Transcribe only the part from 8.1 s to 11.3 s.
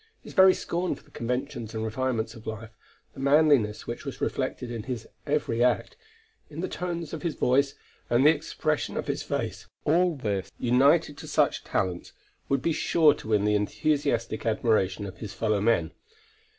the expression of his face, all this, united to